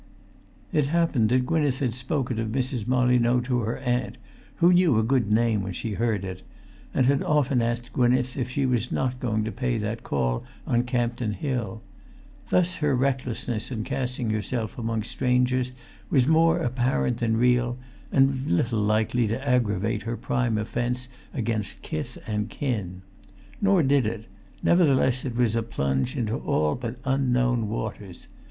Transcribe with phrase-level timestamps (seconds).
[0.73, 2.87] It happened that Gwynneth had spoken of Mrs.
[2.87, 4.17] Molyneux to her aunt,
[4.55, 6.41] who knew a good name when she heard it,
[6.91, 10.85] and had often asked Gwynneth if she was not going to pay that call on
[10.85, 11.83] Campden Hill;
[12.49, 15.71] thus her recklessness in casting herself among strangers
[16.09, 17.77] was more apparent than real,
[18.11, 23.03] and little likely to aggravate her prime offence against kith and kin.
[23.61, 24.25] Nor did it;
[24.63, 28.25] nevertheless it was a plunge into all but unknown waters.